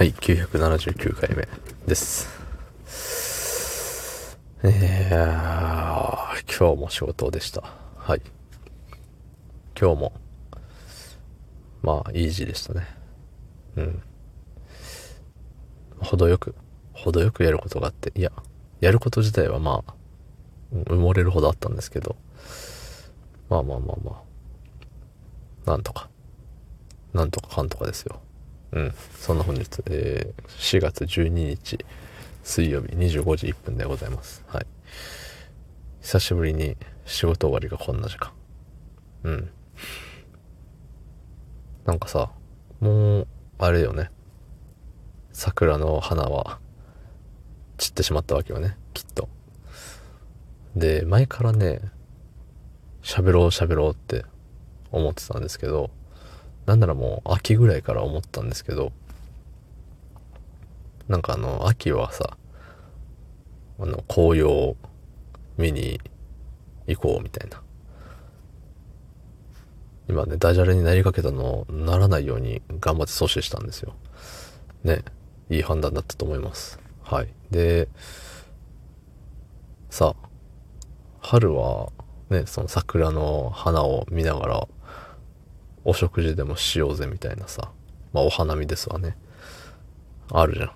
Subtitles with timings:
[0.00, 1.46] はい、979回目
[1.86, 2.26] です。
[4.62, 7.64] えー、今日も仕事でした。
[7.98, 8.22] はい。
[9.78, 10.12] 今日も、
[11.82, 12.86] まあ、イージーでしたね。
[13.76, 14.02] うん。
[15.98, 16.54] 程よく、
[16.94, 18.32] 程よくやることがあって、いや、
[18.80, 19.94] やること自体はまあ、
[20.72, 22.16] 埋もれるほどあったんですけど、
[23.50, 24.22] まあまあまあま
[25.66, 26.08] あ、なんとか、
[27.12, 28.22] なんとかかんとかですよ。
[28.72, 28.94] うん。
[29.18, 31.84] そんな本日、えー4月12日、
[32.42, 34.44] 水曜日25時1分でございます。
[34.46, 34.66] はい。
[36.00, 38.32] 久しぶりに仕事終わりがこんな時間。
[39.24, 39.50] うん。
[41.84, 42.30] なんかさ、
[42.80, 43.26] もう、
[43.58, 44.10] あれよね。
[45.32, 46.58] 桜の花は
[47.78, 49.28] 散ってしまったわけよね、きっと。
[50.76, 51.80] で、前からね、
[53.02, 54.24] 喋ろう喋ろうって
[54.92, 55.90] 思ってたんですけど、
[56.66, 58.92] なんならもう秋ぐらいから思ったんですけど、
[61.08, 62.36] なんかあの、秋はさ、
[63.78, 64.76] あの、紅葉を
[65.56, 66.00] 見に
[66.86, 67.62] 行こうみたいな。
[70.08, 73.94] 今ね、ダジャレになりかけたのならないように頑張って阻止したんですよ。
[74.82, 75.04] ね、
[75.48, 76.78] いい判断だったと思います。
[77.02, 77.28] はい。
[77.50, 77.88] で、
[79.88, 80.28] さあ、
[81.20, 81.90] 春は
[82.30, 84.68] ね、その桜の花を見ながら、
[85.84, 87.70] お食事でもしようぜみたいなさ、
[88.12, 89.16] まあお花見ですわね。
[90.32, 90.70] あるじゃん。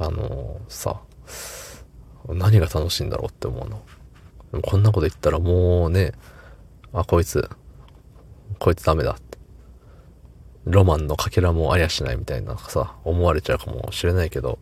[0.00, 1.00] あのーさ、
[2.28, 4.62] 何が楽しいんだろうって思うの。
[4.62, 6.12] こんなこと言ったらもうね、
[6.92, 7.48] あ、こいつ、
[8.58, 9.38] こいつダメだって。
[10.64, 14.58] ロマンのかけらもありゃしないみたいなさ、思われちゃうかもしれないけど、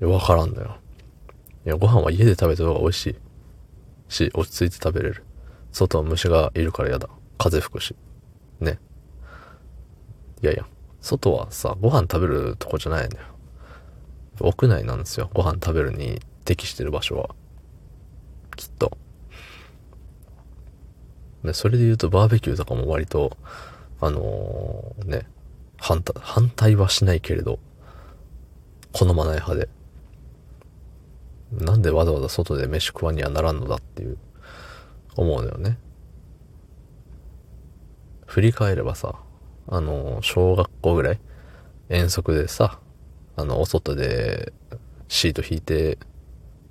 [0.00, 0.76] わからんのよ。
[1.66, 3.16] いや、ご飯は家で食べた方が美味しい。
[4.08, 5.24] し、落ち着いて食べれる。
[5.72, 7.08] 外は虫がいるから嫌だ。
[7.38, 7.96] 風吹くし。
[8.60, 8.78] ね。
[10.42, 10.66] いやいや、
[11.00, 13.26] 外はさ、ご飯食べるとこじゃないのよ。
[14.40, 15.30] 屋内なんですよ。
[15.34, 17.30] ご飯食べるに適してる場所は。
[18.56, 18.96] きっと。
[21.44, 23.36] で、それで言うとバーベキューとかも割と、
[24.00, 25.26] あのーね、
[25.76, 27.58] 反対、反対はしないけれど、
[28.92, 29.68] 好まない派で。
[31.52, 34.18] なんでわざわざ外で飯食わにはならんのだっていう、
[35.16, 35.78] 思うのよね。
[38.26, 39.16] 振り返ればさ、
[39.68, 41.20] あの小学校ぐらい、
[41.88, 42.78] 遠足でさ、
[43.36, 44.52] あの、お外で
[45.08, 45.98] シート引いて、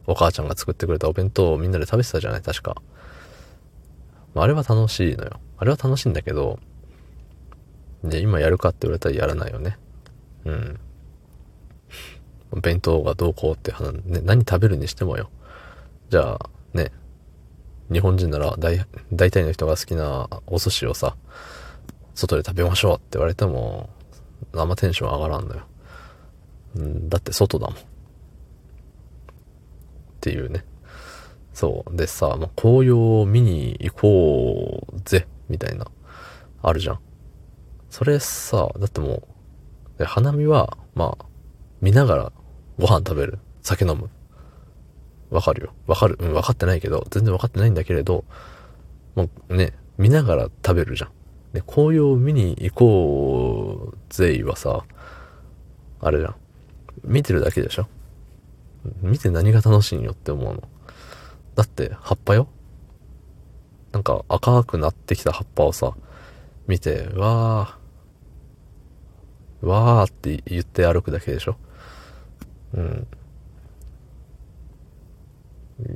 [0.08, 2.82] お母ちゃんが作ってくれたお弁当をみんなで食べてたじゃない確か。
[4.36, 5.40] ああれは楽しいのよ。
[5.58, 6.60] あれは楽しいんだけど、
[8.04, 9.78] で、今やるかって言われたらやらないよね。
[10.46, 10.80] うん。
[12.62, 15.30] 弁当がどうこうって話、ね、何食べるにしてもよ。
[16.10, 16.92] じゃあ、ね、
[17.92, 21.16] 日本人なら大、大体の人が好きなお寿司をさ、
[22.16, 23.90] 外で食べましょうって言われても、
[24.54, 25.62] あんまテンション上がらんのよ。
[26.80, 27.76] ん、だって外だもん。
[27.76, 27.80] っ
[30.22, 30.64] ていうね。
[31.54, 31.96] そう。
[31.96, 35.86] でさ、まあ、紅葉を見に行こうぜ、みたいな、
[36.62, 37.00] あるじゃん。
[37.90, 39.24] それさ、だっても
[40.00, 41.26] う、花見は、まあ、
[41.82, 42.32] 見ながら
[42.80, 43.40] ご飯食べる。
[43.62, 44.10] 酒飲む。
[45.32, 45.74] わかるよ。
[45.88, 46.18] わかる。
[46.20, 48.26] うん、わかってないけど、全然わかってないんだけれど、
[49.16, 51.12] もうね、見ながら食べるじゃん。
[51.54, 54.84] で、紅葉を見に行こうぜいはさ、
[56.02, 56.36] あれじゃん。
[57.04, 57.88] 見てるだけでしょ？
[59.02, 60.64] 見て何が楽しいんよって思うの。
[61.56, 62.48] だって、葉っぱよ
[63.92, 65.94] なんか赤くなってきた葉っぱをさ、
[66.68, 71.58] 見て、わー、わーって言って歩くだけでしょ？
[72.74, 73.08] うん。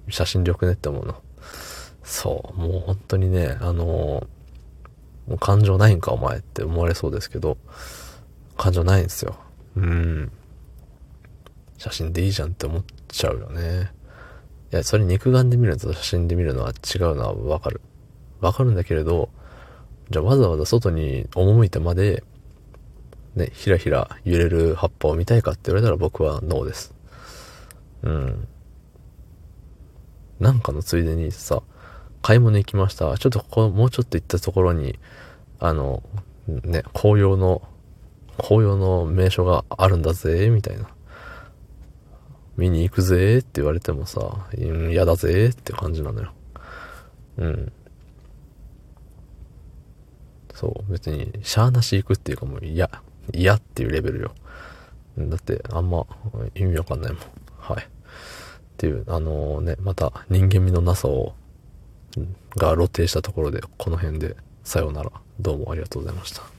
[0.10, 1.16] 写真力ねって思うの。
[2.04, 4.28] そう、もう本当にね、あの
[5.28, 7.58] もう感情ないんかお前って思われそうですけど、
[8.58, 9.36] 感情ないんですよ。
[9.76, 10.32] うん。
[11.78, 13.92] 写真でいいじゃんって思っちゃうよね。
[14.72, 17.82] いや、それ肉眼で見るのと写真で見るのは違うのはわかる。
[18.40, 19.30] わかるんだけれど、
[20.10, 22.24] じゃあわざわざ外に赴いてまで、
[23.36, 26.94] ね、ひらひら揺れる葉っぱを見たいかって言われたら僕はノーです。
[28.04, 28.48] うん。
[30.40, 31.62] なんかのついでにさ、
[32.22, 33.18] 買い物行きました。
[33.18, 35.00] ちょっとここ、もうちょっと行ったところに、
[35.60, 36.04] あの、
[36.48, 37.62] ね、紅葉の、
[38.38, 40.88] 紅葉の名所があるんだぜ、みたいな。
[42.58, 46.32] 見に行くぜって言われてもさ、嫌だぜって感じなのよ。
[47.38, 47.72] うん。
[50.54, 52.90] そう、別に、しゃーなし行くっていうかもう嫌、
[53.34, 54.32] 嫌っていうレベルよ。
[55.18, 56.06] だって、あんま
[56.56, 57.22] 意味わかんないもん。
[58.76, 61.34] っていう、あのね、また人間味のなさを、
[62.58, 65.12] が露呈したところで、この辺で、さようなら。
[65.40, 66.55] どうもありがとうございました。